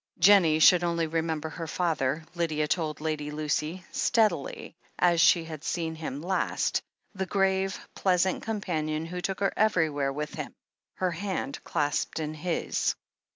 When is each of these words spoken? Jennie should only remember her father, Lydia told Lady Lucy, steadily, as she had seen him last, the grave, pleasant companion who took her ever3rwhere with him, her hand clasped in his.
Jennie 0.17 0.57
should 0.57 0.83
only 0.83 1.05
remember 1.05 1.47
her 1.49 1.67
father, 1.67 2.23
Lydia 2.33 2.67
told 2.67 3.01
Lady 3.01 3.29
Lucy, 3.29 3.85
steadily, 3.91 4.75
as 4.97 5.21
she 5.21 5.43
had 5.43 5.63
seen 5.63 5.93
him 5.93 6.23
last, 6.23 6.81
the 7.13 7.27
grave, 7.27 7.79
pleasant 7.93 8.41
companion 8.41 9.05
who 9.05 9.21
took 9.21 9.41
her 9.41 9.53
ever3rwhere 9.55 10.11
with 10.11 10.33
him, 10.33 10.55
her 10.95 11.11
hand 11.11 11.63
clasped 11.63 12.17
in 12.19 12.33
his. 12.33 12.95